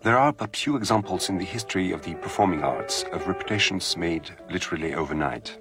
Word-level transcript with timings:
There 0.00 0.16
are 0.16 0.32
but 0.32 0.56
few 0.56 0.76
examples 0.76 1.28
in 1.28 1.38
the 1.38 1.44
history 1.44 1.90
of 1.90 2.02
the 2.02 2.14
performing 2.14 2.62
arts 2.62 3.04
of 3.10 3.26
reputations 3.26 3.96
made 3.96 4.30
literally 4.48 4.94
overnight. 4.94 5.58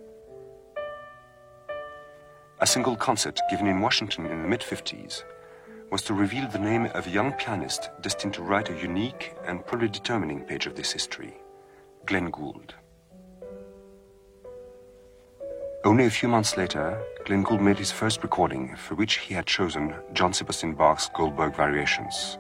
A 2.60 2.68
single 2.68 2.96
concert 2.96 3.40
given 3.50 3.66
in 3.66 3.82
Washington 3.82 4.28
in 4.28 4.44
the 4.44 4.48
mid 4.48 4.62
50s 4.62 5.24
was 5.90 6.04
to 6.04 6.14
reveal 6.14 6.48
the 6.48 6.60
name 6.60 6.86
of 6.94 7.08
a 7.08 7.10
young 7.10 7.34
pianist 7.34 7.90
destined 8.02 8.36
to 8.36 8.44
write 8.44 8.70
a 8.70 8.80
unique 8.80 9.34
and 9.48 9.66
probably 9.66 9.90
determining 9.90 10.46
page 10.46 10.68
of 10.68 10.76
this 10.76 10.92
history 10.92 11.34
Glenn 12.06 12.30
Gould. 12.30 12.76
Only 15.84 16.06
a 16.06 16.12
few 16.12 16.30
months 16.30 16.58
later, 16.58 17.02
Glenn 17.26 17.44
Gould 17.44 17.62
made 17.62 17.80
his 17.80 17.92
first 17.92 18.22
recording, 18.22 18.76
for 18.76 18.94
which 18.94 19.16
he 19.16 19.34
had 19.34 19.48
chosen 19.48 19.96
Johann 20.16 20.34
Sebastian 20.34 20.76
Bach's 20.76 21.10
Goldberg 21.16 21.56
Variations 21.56 22.38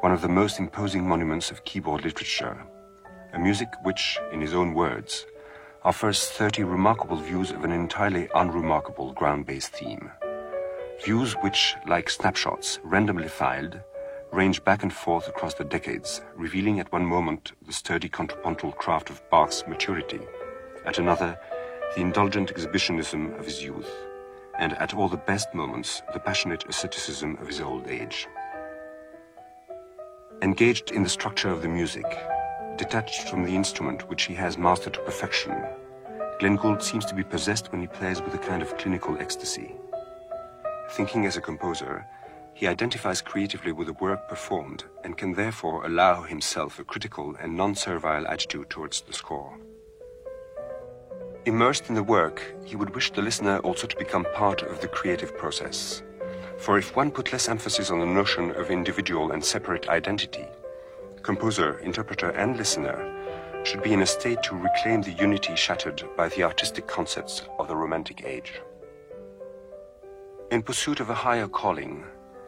one 0.00 0.12
of 0.12 0.22
the 0.22 0.28
most 0.28 0.60
imposing 0.60 1.06
monuments 1.06 1.50
of 1.50 1.64
keyboard 1.64 2.04
literature, 2.04 2.64
a 3.32 3.38
music 3.38 3.68
which, 3.82 4.16
in 4.32 4.40
his 4.40 4.54
own 4.54 4.72
words, 4.72 5.26
offers 5.82 6.28
30 6.28 6.62
remarkable 6.62 7.16
views 7.16 7.50
of 7.50 7.64
an 7.64 7.72
entirely 7.72 8.28
unremarkable 8.36 9.12
ground-bass 9.12 9.66
theme. 9.66 10.08
Views 11.04 11.34
which, 11.42 11.74
like 11.88 12.08
snapshots 12.08 12.78
randomly 12.84 13.26
filed, 13.26 13.80
range 14.30 14.62
back 14.62 14.84
and 14.84 14.92
forth 14.92 15.26
across 15.26 15.54
the 15.54 15.64
decades, 15.64 16.20
revealing 16.36 16.78
at 16.78 16.92
one 16.92 17.04
moment 17.04 17.52
the 17.66 17.72
sturdy 17.72 18.08
contrapuntal 18.08 18.70
craft 18.70 19.10
of 19.10 19.28
Bach's 19.30 19.64
maturity, 19.66 20.20
at 20.84 20.98
another, 20.98 21.36
the 21.96 22.02
indulgent 22.02 22.52
exhibitionism 22.52 23.34
of 23.34 23.44
his 23.44 23.64
youth, 23.64 23.90
and 24.60 24.74
at 24.74 24.94
all 24.94 25.08
the 25.08 25.16
best 25.16 25.52
moments, 25.54 26.02
the 26.12 26.20
passionate 26.20 26.64
asceticism 26.68 27.36
of 27.40 27.48
his 27.48 27.60
old 27.60 27.88
age. 27.88 28.28
Engaged 30.40 30.92
in 30.92 31.02
the 31.02 31.08
structure 31.08 31.50
of 31.50 31.62
the 31.62 31.68
music, 31.68 32.06
detached 32.76 33.28
from 33.28 33.42
the 33.42 33.56
instrument 33.56 34.08
which 34.08 34.22
he 34.22 34.34
has 34.34 34.56
mastered 34.56 34.94
to 34.94 35.00
perfection, 35.00 35.52
Glenn 36.38 36.80
seems 36.80 37.04
to 37.06 37.14
be 37.14 37.24
possessed 37.24 37.72
when 37.72 37.80
he 37.80 37.88
plays 37.88 38.22
with 38.22 38.34
a 38.34 38.38
kind 38.38 38.62
of 38.62 38.76
clinical 38.78 39.16
ecstasy. 39.18 39.74
Thinking 40.90 41.26
as 41.26 41.36
a 41.36 41.40
composer, 41.40 42.06
he 42.54 42.68
identifies 42.68 43.20
creatively 43.20 43.72
with 43.72 43.88
the 43.88 43.94
work 43.94 44.28
performed 44.28 44.84
and 45.02 45.16
can 45.16 45.32
therefore 45.32 45.84
allow 45.84 46.22
himself 46.22 46.78
a 46.78 46.84
critical 46.84 47.34
and 47.40 47.56
non-servile 47.56 48.28
attitude 48.28 48.70
towards 48.70 49.00
the 49.00 49.12
score. 49.12 49.58
Immersed 51.46 51.88
in 51.88 51.96
the 51.96 52.02
work, 52.04 52.54
he 52.64 52.76
would 52.76 52.94
wish 52.94 53.10
the 53.10 53.22
listener 53.22 53.58
also 53.58 53.88
to 53.88 53.96
become 53.96 54.24
part 54.34 54.62
of 54.62 54.80
the 54.80 54.88
creative 54.88 55.36
process. 55.36 56.02
For 56.58 56.76
if 56.76 56.96
one 56.96 57.12
put 57.12 57.32
less 57.32 57.48
emphasis 57.48 57.90
on 57.90 58.00
the 58.00 58.06
notion 58.06 58.50
of 58.50 58.70
individual 58.70 59.30
and 59.30 59.44
separate 59.44 59.88
identity, 59.88 60.44
composer, 61.22 61.78
interpreter, 61.78 62.30
and 62.30 62.56
listener 62.56 63.14
should 63.64 63.82
be 63.82 63.92
in 63.92 64.02
a 64.02 64.06
state 64.06 64.42
to 64.42 64.56
reclaim 64.56 65.02
the 65.02 65.12
unity 65.12 65.54
shattered 65.54 66.02
by 66.16 66.28
the 66.28 66.42
artistic 66.42 66.86
concepts 66.86 67.42
of 67.58 67.68
the 67.68 67.76
Romantic 67.76 68.24
Age. 68.24 68.60
In 70.50 70.62
pursuit 70.62 71.00
of 71.00 71.10
a 71.10 71.14
higher 71.14 71.46
calling, 71.46 72.04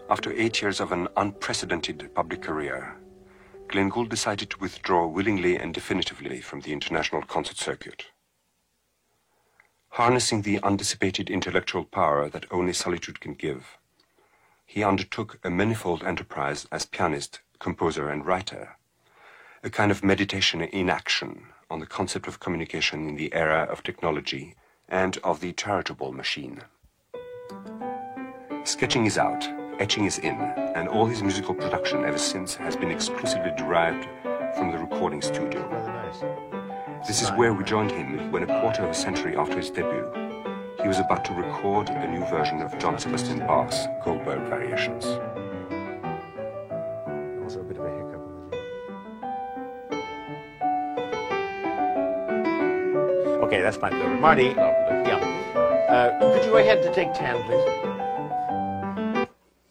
after 0.08 0.32
eight 0.32 0.60
years 0.60 0.80
of 0.80 0.90
an 0.90 1.06
unprecedented 1.16 2.12
public 2.14 2.42
career, 2.42 2.96
Glenn 3.68 3.90
Gould 3.90 4.08
decided 4.08 4.50
to 4.50 4.58
withdraw 4.58 5.06
willingly 5.06 5.56
and 5.56 5.72
definitively 5.72 6.40
from 6.40 6.62
the 6.62 6.72
international 6.72 7.22
concert 7.22 7.58
circuit. 7.58 8.06
Harnessing 9.90 10.42
the 10.42 10.58
undissipated 10.60 11.28
intellectual 11.30 11.84
power 11.84 12.28
that 12.28 12.46
only 12.50 12.72
solitude 12.72 13.20
can 13.20 13.34
give, 13.34 13.78
he 14.70 14.84
undertook 14.84 15.36
a 15.42 15.50
manifold 15.50 16.04
enterprise 16.04 16.64
as 16.70 16.86
pianist, 16.86 17.40
composer, 17.58 18.08
and 18.08 18.24
writer, 18.24 18.76
a 19.64 19.68
kind 19.68 19.90
of 19.90 20.04
meditation 20.04 20.60
in 20.60 20.88
action 20.88 21.46
on 21.68 21.80
the 21.80 21.86
concept 21.86 22.28
of 22.28 22.38
communication 22.38 23.08
in 23.08 23.16
the 23.16 23.34
era 23.34 23.66
of 23.68 23.82
technology 23.82 24.54
and 24.88 25.18
of 25.24 25.40
the 25.40 25.52
charitable 25.54 26.12
machine. 26.12 26.60
Sketching 28.62 29.06
is 29.06 29.18
out, 29.18 29.44
etching 29.80 30.04
is 30.04 30.20
in, 30.20 30.36
and 30.76 30.86
all 30.86 31.06
his 31.06 31.20
musical 31.20 31.54
production 31.54 32.04
ever 32.04 32.16
since 32.16 32.54
has 32.54 32.76
been 32.76 32.92
exclusively 32.92 33.50
derived 33.56 34.06
from 34.54 34.70
the 34.70 34.78
recording 34.78 35.20
studio. 35.20 35.66
This 37.08 37.22
is 37.22 37.30
where 37.30 37.52
we 37.52 37.64
joined 37.64 37.90
him 37.90 38.30
when 38.30 38.44
a 38.44 38.60
quarter 38.60 38.84
of 38.84 38.90
a 38.90 38.94
century 38.94 39.36
after 39.36 39.56
his 39.56 39.70
debut, 39.70 40.29
he 40.82 40.88
was 40.88 40.98
about 40.98 41.24
to 41.26 41.34
record 41.34 41.88
a 41.90 42.08
new 42.08 42.24
version 42.26 42.62
of 42.62 42.72
Johann 42.80 42.98
Sebastian 42.98 43.40
Bach's 43.40 43.86
Goldberg 44.02 44.40
Variations. 44.48 45.04
Also 47.42 47.60
a 47.60 47.64
bit 47.64 47.76
of 47.76 47.84
a 47.84 47.90
hiccup. 47.90 48.22
Okay, 53.44 53.60
that's 53.60 53.76
fine. 53.76 54.20
Marty, 54.20 54.44
yeah. 54.44 55.18
Uh, 55.88 56.18
could 56.32 56.44
you 56.44 56.50
go 56.50 56.56
ahead 56.56 56.82
to 56.82 56.94
take 56.94 57.12
10, 57.12 57.42
please? 57.44 57.80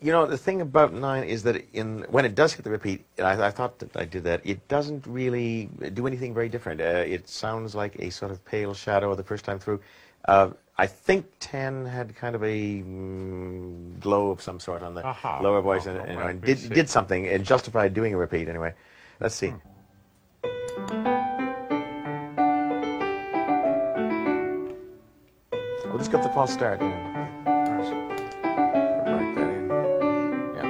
You 0.02 0.12
know, 0.12 0.26
the 0.28 0.38
thing 0.38 0.62
about 0.62 0.94
9 0.94 1.24
is 1.24 1.44
that 1.44 1.66
in 1.74 2.06
when 2.10 2.24
it 2.24 2.36
does 2.36 2.54
hit 2.54 2.64
the 2.64 2.70
repeat, 2.70 3.04
I, 3.18 3.48
I 3.48 3.52
thought 3.52 3.80
that 3.80 3.98
I 3.98 4.06
did 4.06 4.24
that, 4.26 4.42
it 4.44 4.68
doesn't 4.68 5.08
really 5.08 5.70
do 5.94 6.06
anything 6.08 6.34
very 6.34 6.50
different. 6.50 6.82
Uh, 6.82 7.04
it 7.06 7.28
sounds 7.28 7.74
like 7.74 7.96
a 8.00 8.10
sort 8.12 8.32
of 8.32 8.46
pale 8.46 8.74
shadow 8.74 9.16
the 9.16 9.24
first 9.24 9.44
time 9.44 9.60
through. 9.60 9.80
Uh, 10.26 10.52
I 10.80 10.88
think 10.88 11.26
10 11.42 11.86
had 11.88 12.16
kind 12.16 12.36
of 12.36 12.44
a 12.44 12.82
mm, 12.82 14.00
glow 14.00 14.32
of 14.32 14.42
some 14.42 14.62
sort 14.62 14.82
on 14.82 14.94
the 14.94 15.06
Aha. 15.06 15.42
lower 15.42 15.60
voice 15.62 15.86
Oh, 15.86 15.90
and, 15.92 16.10
and, 16.10 16.18
right, 16.18 16.30
and 16.30 16.42
did, 16.42 16.70
did 16.70 16.90
something 16.90 17.28
and 17.28 17.44
justified 17.44 17.94
doing 17.94 18.14
a 18.14 18.18
repeat 18.18 18.48
anyway. 18.48 18.74
Let's 19.20 19.36
see. 19.36 19.54
We'll 25.84 25.98
just 25.98 26.14
get 26.14 26.24
the 26.24 26.30
false 26.30 26.54
start. 26.54 26.80
Yeah. 26.80 26.88
Write. 29.06 29.36
Yeah. 30.56 30.64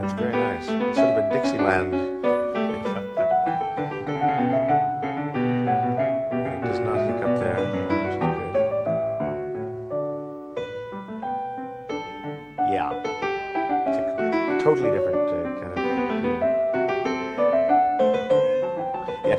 That's 0.00 0.14
very 0.14 0.32
nice. 0.32 0.64
Sort 0.96 1.08
of 1.08 1.18
a 1.18 1.28
Dixieland. 1.34 2.23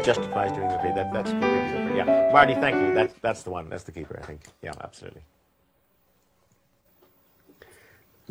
Justifies 0.10 0.52
doing 0.52 0.68
the 0.68 0.76
repeat. 0.76 0.96
That, 0.96 1.12
that's 1.12 1.32
different. 1.32 1.96
Yeah, 1.96 2.30
Marty, 2.32 2.54
thank 2.56 2.76
you. 2.76 2.94
That's 2.94 3.14
that's 3.22 3.44
the 3.44 3.50
one. 3.50 3.70
That's 3.70 3.84
the 3.84 3.92
keeper, 3.92 4.20
I 4.22 4.26
think. 4.26 4.42
Yeah, 4.62 4.74
absolutely. 4.82 5.24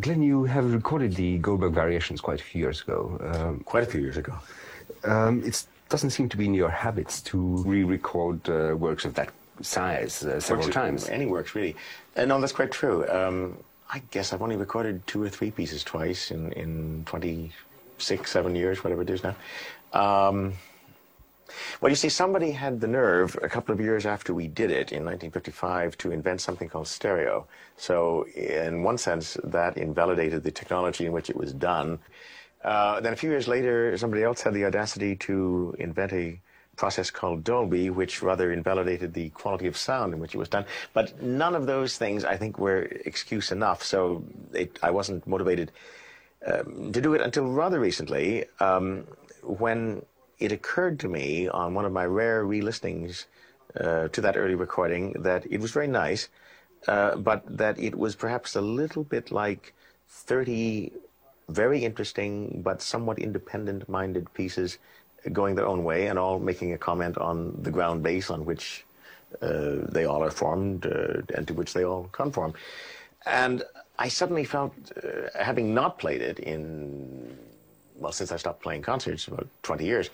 Glenn, 0.01 0.23
you 0.23 0.45
have 0.45 0.73
recorded 0.73 1.15
the 1.15 1.39
Goldberg 1.39 1.73
Variations 1.73 2.21
quite 2.21 2.41
a 2.41 2.45
few 2.45 2.61
years 2.61 2.81
ago. 2.83 3.19
Um, 3.33 3.61
Quite 3.65 3.85
a 3.85 3.87
few 3.87 4.01
years 4.01 4.17
ago. 4.17 4.35
um, 5.05 5.43
it 5.45 5.65
doesn't 5.89 6.11
seem 6.11 6.29
to 6.31 6.37
be 6.37 6.47
in 6.47 6.55
your 6.55 6.69
habits 6.69 7.21
to 7.23 7.39
re-record 7.65 8.41
uh, 8.49 8.75
works 8.77 9.05
of 9.05 9.15
that 9.15 9.31
size 9.61 10.25
uh, 10.25 10.41
several 10.41 10.67
Works- 10.67 10.75
times. 10.75 11.09
Any 11.09 11.27
works, 11.27 11.55
really. 11.55 11.77
Uh, 12.17 12.25
no, 12.25 12.41
that's 12.41 12.53
quite 12.53 12.73
true. 12.73 13.09
Um, 13.09 13.57
I 13.89 14.03
guess 14.11 14.33
I've 14.33 14.43
only 14.43 14.57
recorded 14.57 15.07
two 15.07 15.23
or 15.23 15.29
three 15.29 15.53
pieces 15.53 15.85
twice 15.85 16.33
in, 16.33 16.51
in 16.53 17.05
26, 17.07 18.29
7 18.29 18.57
years, 18.57 18.83
whatever 18.83 19.03
it 19.03 19.11
is 19.11 19.23
now. 19.23 19.37
Um, 19.93 20.55
well, 21.81 21.91
you 21.91 21.97
see, 21.97 22.09
somebody 22.09 22.53
had 22.53 22.81
the 22.81 22.87
nerve 22.87 23.39
a 23.43 23.49
couple 23.49 23.75
of 23.75 23.81
years 23.81 24.07
after 24.07 24.35
we 24.35 24.49
did 24.49 24.71
it 24.71 24.93
in 24.93 25.05
1955 25.05 25.99
to 25.99 26.13
invent 26.13 26.41
something 26.41 26.69
called 26.69 26.89
stereo. 26.89 27.47
So, 27.77 28.27
in 28.35 28.83
one 28.83 28.99
sense, 28.99 29.37
that 29.45 29.77
invalidated 29.77 30.43
the 30.43 30.51
technology 30.51 31.07
in 31.07 31.13
which 31.13 31.31
it 31.31 31.37
was 31.37 31.53
done. 31.53 31.99
Uh, 32.63 33.01
then 33.01 33.13
a 33.13 33.17
few 33.17 33.31
years 33.31 33.47
later, 33.47 33.97
somebody 33.99 34.23
else 34.23 34.41
had 34.41 34.55
the 34.55 34.65
audacity 34.65 35.17
to 35.17 35.75
invent 35.79 36.13
a 36.13 36.41
process 36.77 37.11
called 37.11 37.45
Dolby, 37.45 37.91
which 37.91 38.23
rather 38.23 38.53
invalidated 38.53 39.15
the 39.15 39.29
quality 39.31 39.67
of 39.67 39.77
sound 39.77 40.13
in 40.13 40.21
which 40.21 40.35
it 40.35 40.39
was 40.39 40.49
done. 40.49 40.65
But 40.93 41.23
none 41.23 41.55
of 41.55 41.67
those 41.67 41.97
things, 41.97 42.25
I 42.25 42.37
think, 42.37 42.59
were 42.59 42.83
excuse 43.05 43.53
enough. 43.53 43.83
So 43.83 44.25
it, 44.53 44.79
I 44.83 44.91
wasn't 44.91 45.27
motivated 45.27 45.73
um, 46.47 46.93
to 46.93 47.01
do 47.01 47.15
it 47.15 47.21
until 47.21 47.47
rather 47.47 47.81
recently, 47.81 48.45
um, 48.61 49.07
when 49.43 50.05
it 50.39 50.53
occurred 50.53 50.99
to 51.01 51.09
me 51.09 51.49
on 51.49 51.75
one 51.75 51.85
of 51.85 51.93
my 51.93 52.05
rare 52.05 52.45
re-listenings 52.45 53.27
uh, 53.81 54.09
to 54.09 54.21
that 54.21 54.37
early 54.37 54.55
recording 54.55 55.13
that 55.23 55.47
it 55.51 55.61
was 55.61 55.71
very 55.73 55.87
nice, 55.89 56.29
uh, 56.89 57.17
but 57.17 57.43
that 57.47 57.79
it 57.79 57.97
was 57.97 58.15
perhaps 58.15 58.55
a 58.57 58.61
little 58.61 59.05
bit 59.05 59.31
like 59.31 59.75
30 60.09 60.93
very 61.49 61.85
interesting 61.85 62.63
but 62.63 62.81
somewhat 62.81 63.19
independent-minded 63.19 64.33
pieces 64.33 64.79
going 65.33 65.55
their 65.55 65.67
own 65.67 65.85
way 65.85 66.07
and 66.07 66.19
all 66.19 66.39
making 66.39 66.73
a 66.73 66.79
comment 66.79 67.19
on 67.19 67.57
the 67.63 67.71
ground 67.71 68.03
bass 68.03 68.31
on 68.31 68.45
which 68.45 68.85
uh, 69.43 69.77
they 69.89 70.05
all 70.05 70.23
are 70.23 70.31
formed 70.31 70.87
uh, 70.87 71.21
and 71.35 71.47
to 71.49 71.55
which 71.55 71.73
they 71.73 71.85
all 71.85 72.09
conform. 72.13 72.55
And 73.27 73.63
I 73.99 74.09
suddenly 74.09 74.45
felt, 74.45 74.75
uh, 75.03 75.29
having 75.39 75.75
not 75.75 75.99
played 75.99 76.21
it 76.21 76.39
in, 76.39 77.37
well, 78.05 78.13
since 78.13 78.33
I 78.33 78.37
stopped 78.37 78.63
playing 78.63 78.83
concerts 78.83 79.27
about 79.29 79.49
20 79.63 79.83
years, 79.87 80.11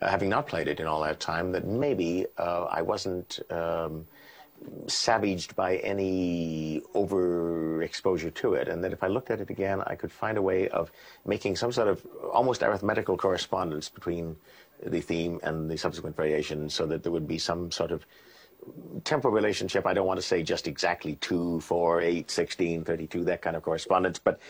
uh, 0.00 0.08
having 0.08 0.30
not 0.30 0.46
played 0.46 0.66
it 0.66 0.80
in 0.80 0.86
all 0.86 1.02
that 1.02 1.20
time, 1.20 1.52
that 1.52 1.66
maybe 1.66 2.24
uh, 2.38 2.64
I 2.70 2.80
wasn't 2.80 3.38
um, 3.50 4.06
savaged 4.86 5.54
by 5.54 5.76
any 5.76 6.80
overexposure 6.94 8.32
to 8.32 8.54
it, 8.54 8.68
and 8.68 8.82
that 8.82 8.94
if 8.94 9.04
I 9.04 9.08
looked 9.08 9.30
at 9.30 9.42
it 9.42 9.50
again, 9.50 9.82
I 9.86 9.94
could 9.94 10.10
find 10.10 10.38
a 10.38 10.42
way 10.42 10.68
of 10.68 10.90
making 11.26 11.56
some 11.56 11.70
sort 11.70 11.88
of 11.88 12.06
almost 12.32 12.62
arithmetical 12.62 13.18
correspondence 13.18 13.90
between 13.90 14.36
the 14.82 15.02
theme 15.02 15.38
and 15.42 15.70
the 15.70 15.76
subsequent 15.76 16.16
variation 16.16 16.70
so 16.70 16.86
that 16.86 17.02
there 17.02 17.12
would 17.12 17.28
be 17.28 17.36
some 17.36 17.70
sort 17.70 17.90
of 17.90 18.06
temporal 19.04 19.34
relationship. 19.34 19.86
I 19.86 19.94
don't 19.94 20.06
want 20.06 20.18
to 20.18 20.26
say 20.26 20.42
just 20.42 20.66
exactly 20.66 21.16
2, 21.16 21.60
4, 21.60 22.00
8, 22.00 22.30
16, 22.30 22.84
32, 22.84 23.24
that 23.24 23.42
kind 23.42 23.56
of 23.56 23.62
correspondence, 23.62 24.18
but 24.18 24.40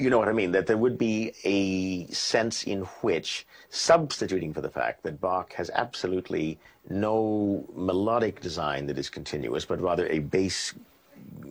you 0.00 0.10
know 0.10 0.18
what 0.18 0.28
I 0.28 0.32
mean, 0.32 0.52
that 0.52 0.66
there 0.66 0.76
would 0.76 0.98
be 0.98 1.32
a 1.44 2.06
sense 2.12 2.64
in 2.64 2.82
which, 3.02 3.46
substituting 3.68 4.52
for 4.52 4.60
the 4.60 4.70
fact 4.70 5.02
that 5.04 5.20
Bach 5.20 5.52
has 5.52 5.70
absolutely 5.74 6.58
no 6.88 7.64
melodic 7.74 8.40
design 8.40 8.86
that 8.86 8.98
is 8.98 9.10
continuous, 9.10 9.64
but 9.64 9.80
rather 9.80 10.06
a 10.08 10.20
bass 10.20 10.74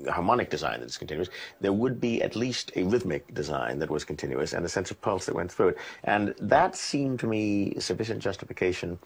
harmonic 0.09 0.49
design 0.49 0.79
that 0.79 0.87
is 0.87 0.97
continuous, 0.97 1.29
there 1.61 1.73
would 1.73 2.01
be 2.01 2.21
at 2.21 2.35
least 2.35 2.71
a 2.75 2.83
rhythmic 2.83 3.33
design 3.33 3.79
that 3.79 3.89
was 3.89 4.03
continuous 4.03 4.53
and 4.53 4.65
a 4.65 4.69
sense 4.69 4.91
of 4.91 4.99
pulse 5.01 5.25
that 5.25 5.35
went 5.35 5.51
through 5.51 5.69
it. 5.69 5.77
And 6.03 6.33
that 6.39 6.75
seemed 6.75 7.19
to 7.19 7.27
me 7.27 7.79
sufficient 7.79 8.21
justification 8.21 8.97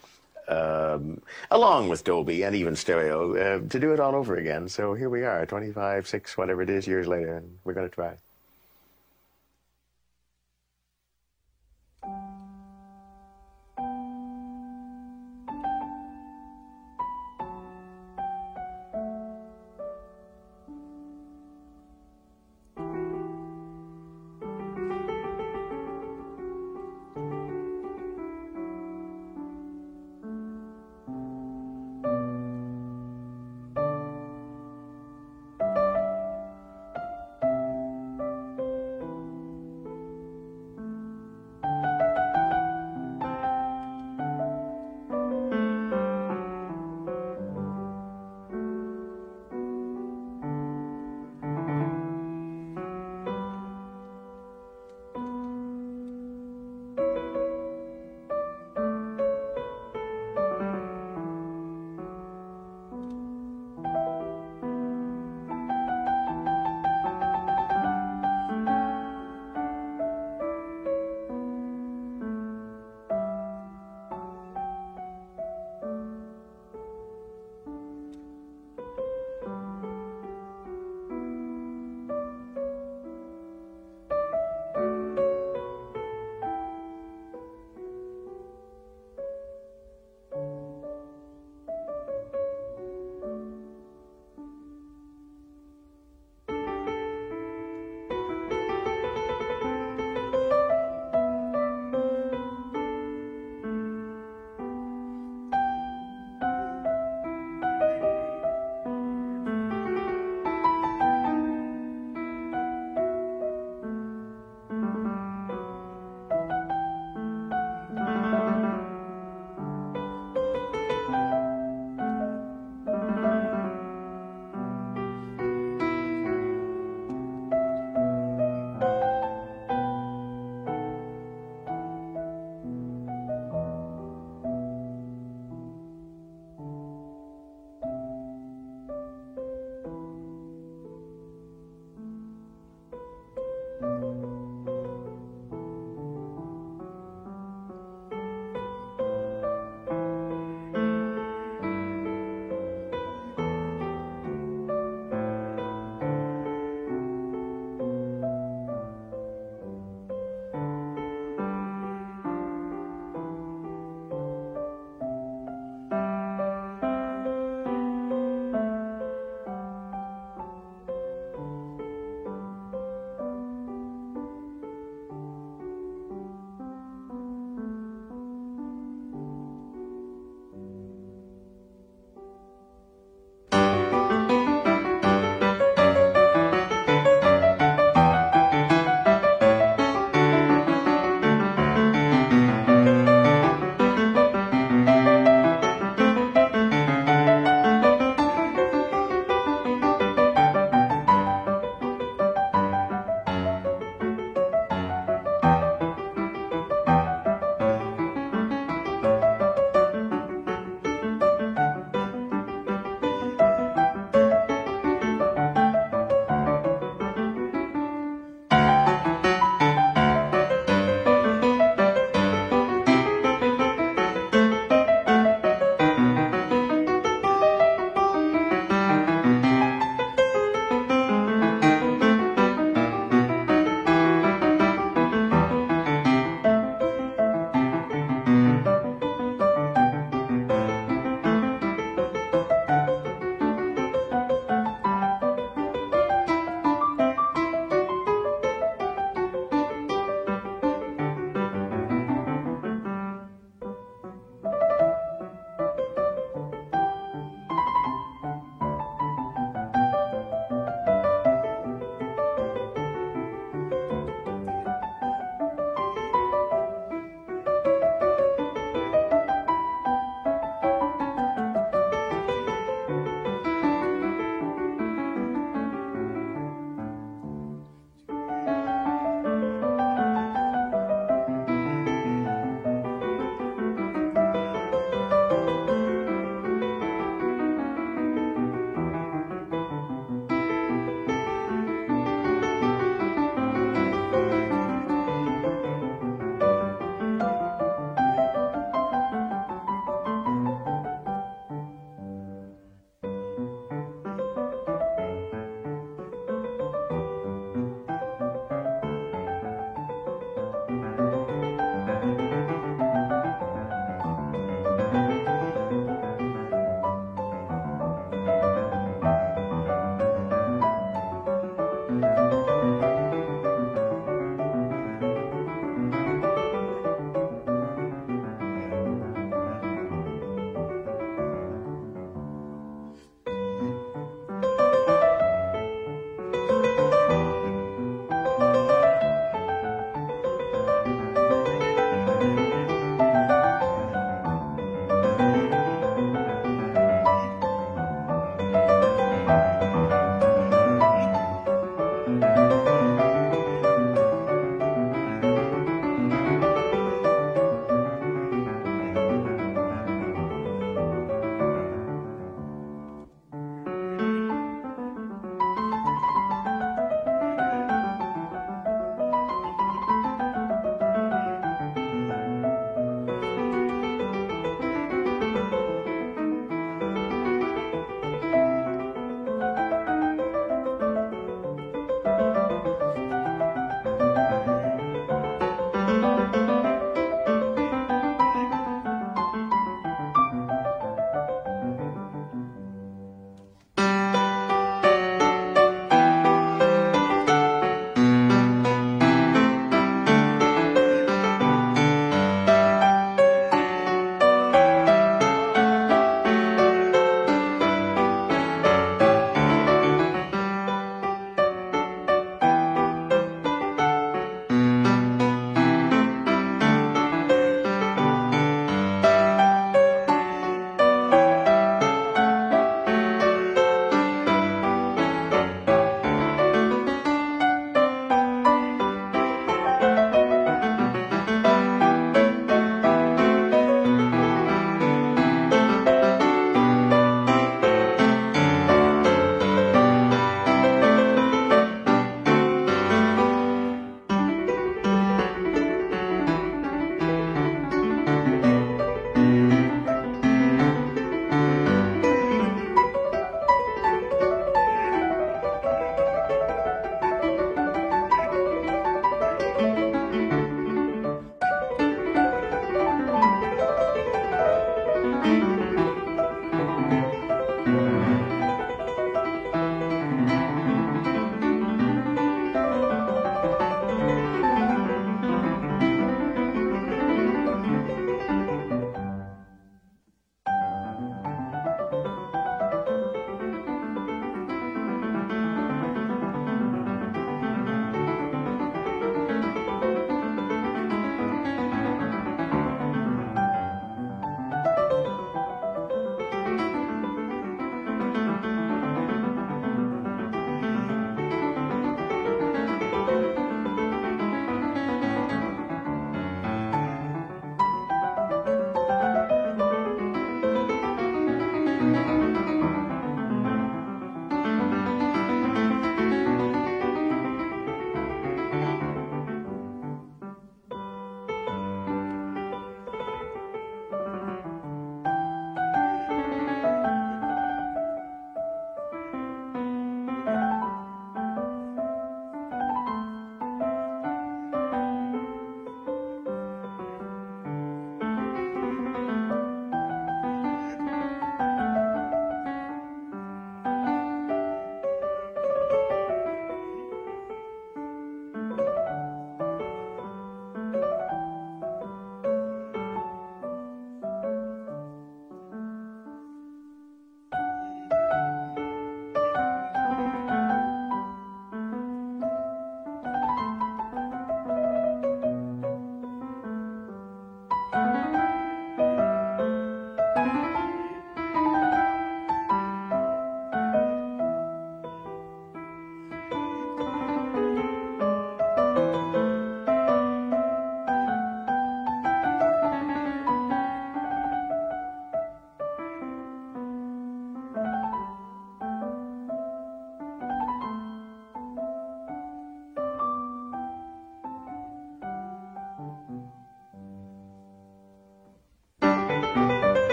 um, 0.47 1.21
along 1.51 1.89
with 1.89 2.03
Dolby 2.03 2.43
and 2.43 2.55
even 2.55 2.75
stereo, 2.75 3.35
uh, 3.35 3.67
to 3.69 3.79
do 3.79 3.93
it 3.93 3.99
all 3.99 4.15
over 4.15 4.35
again. 4.35 4.67
So 4.67 4.93
here 4.93 5.09
we 5.09 5.23
are, 5.23 5.45
25, 5.45 6.07
6, 6.07 6.37
whatever 6.37 6.61
it 6.61 6.69
is, 6.69 6.87
years 6.87 7.07
later, 7.07 7.37
and 7.37 7.57
we're 7.63 7.73
going 7.73 7.89
to 7.89 7.93
try. 7.93 8.17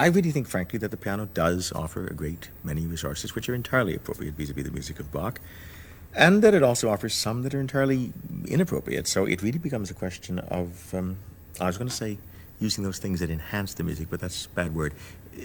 I 0.00 0.06
really 0.06 0.30
think, 0.30 0.48
frankly, 0.48 0.78
that 0.78 0.90
the 0.90 0.96
piano 0.96 1.28
does 1.34 1.72
offer 1.72 2.06
a 2.06 2.14
great 2.14 2.48
many 2.64 2.86
resources 2.86 3.34
which 3.34 3.50
are 3.50 3.54
entirely 3.54 3.94
appropriate 3.94 4.32
vis-a-vis 4.32 4.64
the 4.64 4.70
music 4.70 4.98
of 4.98 5.12
Bach, 5.12 5.38
and 6.16 6.40
that 6.40 6.54
it 6.54 6.62
also 6.62 6.88
offers 6.88 7.12
some 7.12 7.42
that 7.42 7.54
are 7.54 7.60
entirely 7.60 8.14
inappropriate. 8.46 9.06
So 9.06 9.26
it 9.26 9.42
really 9.42 9.58
becomes 9.58 9.90
a 9.90 9.94
question 9.94 10.38
of, 10.38 10.94
um, 10.94 11.18
I 11.60 11.66
was 11.66 11.76
going 11.76 11.90
to 11.90 11.94
say, 11.94 12.16
using 12.60 12.82
those 12.82 12.98
things 12.98 13.20
that 13.20 13.28
enhance 13.28 13.74
the 13.74 13.82
music, 13.82 14.08
but 14.08 14.20
that's 14.20 14.46
a 14.46 14.48
bad 14.48 14.74
word. 14.74 14.94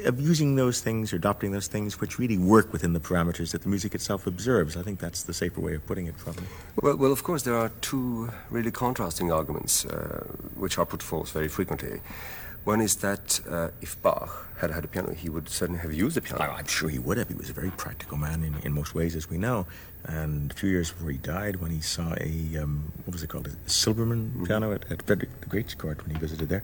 Of 0.06 0.22
using 0.22 0.56
those 0.56 0.80
things 0.80 1.12
or 1.12 1.18
adopting 1.18 1.52
those 1.52 1.68
things 1.68 2.00
which 2.00 2.18
really 2.18 2.38
work 2.38 2.72
within 2.72 2.94
the 2.94 3.02
parameters 3.02 3.52
that 3.52 3.62
the 3.62 3.70
music 3.70 3.94
itself 3.94 4.26
observes. 4.26 4.78
I 4.78 4.84
think 4.84 5.00
that's 5.00 5.24
the 5.24 5.34
safer 5.34 5.60
way 5.60 5.76
of 5.76 5.86
putting 5.86 6.08
it, 6.08 6.18
probably. 6.18 6.48
Well, 6.82 6.96
well 6.96 7.12
of 7.12 7.24
course, 7.24 7.44
there 7.44 7.56
are 7.56 7.72
two 7.82 8.30
really 8.50 8.72
contrasting 8.72 9.34
arguments 9.34 9.86
uh, 9.86 10.24
which 10.56 10.78
are 10.78 10.86
put 10.86 11.04
forth 11.04 11.34
very 11.34 11.50
frequently. 11.50 12.00
One 12.66 12.82
is 12.82 12.96
that 12.98 13.40
uh, 13.48 13.70
if 13.80 14.02
Bach 14.02 14.48
had 14.58 14.72
had 14.72 14.84
a 14.84 14.88
piano, 14.88 15.14
he 15.14 15.30
would 15.30 15.48
certainly 15.48 15.82
have 15.82 15.94
used 15.94 16.18
a 16.18 16.22
piano. 16.22 16.52
I'm 16.52 16.66
sure 16.66 16.90
he 16.90 16.98
would 16.98 17.18
have. 17.18 17.30
He 17.30 17.36
was 17.36 17.50
a 17.52 17.54
very 17.54 17.70
practical 17.70 18.18
man 18.18 18.44
in, 18.44 18.56
in 18.64 18.74
most 18.74 18.96
ways, 18.96 19.16
as 19.16 19.30
we 19.30 19.38
know. 19.38 19.68
And 20.06 20.52
a 20.52 20.56
few 20.56 20.70
years 20.70 20.92
before 20.92 21.12
he 21.12 21.20
died, 21.20 21.58
when 21.58 21.70
he 21.70 21.80
saw 21.80 22.16
a, 22.20 22.58
um, 22.58 22.92
what 23.06 23.14
was 23.14 23.22
it 23.22 23.28
called, 23.28 23.46
a 23.46 23.70
Silbermann 23.70 24.32
mm-hmm. 24.32 24.46
piano 24.46 24.74
at, 24.74 24.92
at 24.92 25.04
Frederick 25.04 25.30
the 25.42 25.48
Great's 25.48 25.76
court 25.76 26.04
when 26.04 26.16
he 26.16 26.20
visited 26.20 26.50
there, 26.50 26.64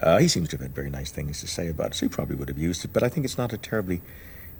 uh, 0.00 0.16
he 0.16 0.28
seems 0.28 0.48
to 0.48 0.56
have 0.56 0.62
had 0.62 0.74
very 0.74 0.88
nice 0.88 1.10
things 1.10 1.40
to 1.40 1.46
say 1.46 1.68
about 1.68 1.88
it, 1.88 1.94
so 1.94 2.06
he 2.06 2.10
probably 2.10 2.36
would 2.36 2.48
have 2.48 2.58
used 2.58 2.82
it. 2.84 2.94
But 2.94 3.02
I 3.02 3.10
think 3.10 3.26
it's 3.26 3.36
not 3.36 3.52
a 3.52 3.58
terribly 3.58 4.00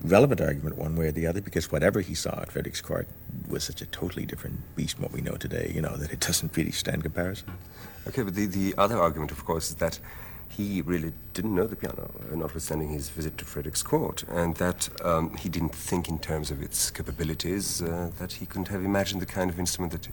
relevant 0.02 0.42
argument 0.42 0.76
one 0.76 0.96
way 0.96 1.06
or 1.06 1.12
the 1.12 1.26
other 1.26 1.40
because 1.40 1.72
whatever 1.72 2.02
he 2.02 2.14
saw 2.14 2.42
at 2.42 2.52
Frederick's 2.52 2.82
court 2.82 3.08
was 3.48 3.64
such 3.64 3.80
a 3.80 3.86
totally 3.86 4.26
different 4.26 4.60
beast 4.76 4.96
from 4.96 5.04
what 5.04 5.12
we 5.12 5.22
know 5.22 5.36
today, 5.36 5.72
you 5.74 5.80
know, 5.80 5.96
that 5.96 6.12
it 6.12 6.20
doesn't 6.20 6.54
really 6.56 6.72
stand 6.72 7.02
comparison. 7.02 7.48
Okay, 8.06 8.22
but 8.22 8.34
the, 8.34 8.44
the 8.44 8.74
other 8.76 8.98
argument, 8.98 9.30
of 9.30 9.44
course, 9.46 9.70
is 9.70 9.76
that 9.76 9.98
he 10.48 10.82
really 10.82 11.12
didn't 11.32 11.54
know 11.54 11.66
the 11.66 11.76
piano, 11.76 12.10
uh, 12.32 12.36
notwithstanding 12.36 12.90
his 12.90 13.08
visit 13.08 13.36
to 13.38 13.44
Frederick's 13.44 13.82
court, 13.82 14.24
and 14.28 14.54
that 14.56 14.88
um, 15.04 15.36
he 15.36 15.48
didn't 15.48 15.74
think 15.74 16.08
in 16.08 16.18
terms 16.18 16.50
of 16.50 16.62
its 16.62 16.90
capabilities, 16.90 17.82
uh, 17.82 18.10
that 18.18 18.32
he 18.34 18.46
couldn't 18.46 18.68
have 18.68 18.84
imagined 18.84 19.20
the 19.20 19.26
kind 19.26 19.50
of 19.50 19.58
instrument 19.58 19.92
that 19.92 20.08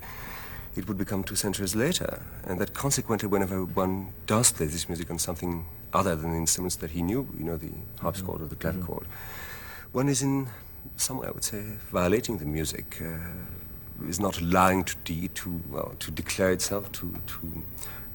it 0.75 0.87
would 0.87 0.97
become 0.97 1.23
two 1.23 1.35
centuries 1.35 1.75
later, 1.75 2.23
and 2.45 2.59
that 2.59 2.73
consequently, 2.73 3.27
whenever 3.27 3.65
one 3.65 4.09
does 4.25 4.51
play 4.51 4.65
this 4.65 4.87
music 4.87 5.11
on 5.11 5.19
something 5.19 5.65
other 5.93 6.15
than 6.15 6.31
the 6.31 6.37
instruments 6.37 6.77
that 6.77 6.91
he 6.91 7.01
knew, 7.01 7.27
you 7.37 7.43
know, 7.43 7.57
the 7.57 7.71
harpsichord 7.99 8.35
mm-hmm. 8.35 8.45
or 8.45 8.47
the 8.47 8.55
clavichord, 8.55 9.03
mm-hmm. 9.03 9.97
one 9.97 10.09
is 10.09 10.21
in 10.21 10.47
some 10.95 11.19
way, 11.19 11.27
I 11.27 11.31
would 11.31 11.43
say, 11.43 11.61
violating 11.91 12.37
the 12.37 12.45
music, 12.45 13.01
uh, 13.01 14.07
is 14.07 14.19
not 14.19 14.39
allowing 14.39 14.83
to 14.85 14.95
de- 15.03 15.27
to 15.27 15.61
well, 15.69 15.93
to 15.99 16.09
declare 16.09 16.51
itself, 16.51 16.91
to 16.93 17.13
to 17.27 17.63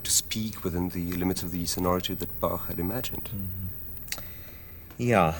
to 0.06 0.12
speak 0.12 0.62
within 0.62 0.88
the 0.90 1.12
limits 1.14 1.42
of 1.42 1.50
the 1.50 1.66
sonority 1.66 2.14
that 2.14 2.40
Bach 2.40 2.68
had 2.68 2.78
imagined. 2.78 3.24
Mm-hmm. 3.24 4.22
Yeah, 4.98 5.34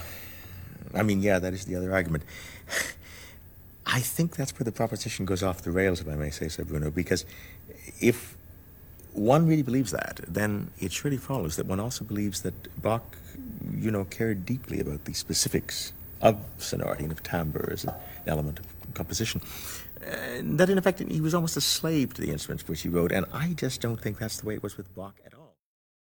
I 0.93 1.05
mean, 1.05 1.23
yeah, 1.23 1.39
that 1.39 1.53
is 1.53 1.67
the 1.67 1.77
other 1.77 1.93
argument. 1.93 2.25
I 3.87 4.01
think 4.01 4.35
that's 4.35 4.59
where 4.59 4.65
the 4.65 4.73
proposition 4.73 5.25
goes 5.25 5.45
off 5.45 5.63
the 5.63 5.71
rails, 5.71 6.01
if 6.01 6.09
I 6.09 6.17
may 6.17 6.31
say 6.31 6.49
so, 6.49 6.65
Bruno, 6.65 6.91
because 6.91 7.25
if 8.01 8.37
one 9.13 9.47
really 9.47 9.63
believes 9.63 9.93
that, 9.93 10.21
then 10.27 10.73
it 10.81 10.91
surely 10.91 11.17
follows 11.17 11.55
that 11.57 11.67
one 11.67 11.79
also 11.79 12.05
believes 12.05 12.43
that 12.43 12.83
Bach, 12.83 13.17
you 13.73 13.93
know, 13.93 14.05
cared 14.05 14.45
deeply 14.45 14.81
about 14.81 15.05
the 15.05 15.13
specifics 15.13 15.93
of 16.21 16.41
sonority 16.59 17.05
and 17.05 17.13
of 17.13 17.23
timbre 17.23 17.69
as 17.73 17.85
an 17.85 17.95
element 18.27 18.59
of 18.59 18.67
composition. 18.95 19.41
That 20.07 20.71
in 20.71 20.79
effect 20.79 21.01
he 21.01 21.21
was 21.21 21.35
almost 21.35 21.57
a 21.57 21.61
slave 21.61 22.15
to 22.15 22.23
the 22.23 22.31
instruments 22.31 22.67
which 22.69 22.83
he 22.83 22.89
wrote, 22.89 23.13
and 23.13 23.27
I 23.33 23.55
just 23.55 23.81
don't 23.81 24.01
think 24.01 24.19
that's 24.19 24.39
the 24.41 24.47
way 24.47 24.55
it 24.55 24.63
was 24.63 24.77
with 24.77 24.95
Bach 24.95 25.15
at 25.27 25.35
all. 25.35 25.36